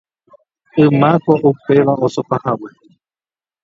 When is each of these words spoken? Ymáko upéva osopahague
Ymáko 0.85 1.33
upéva 1.49 1.93
osopahague 2.05 2.71